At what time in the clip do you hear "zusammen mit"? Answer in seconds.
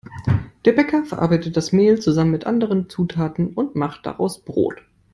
2.01-2.47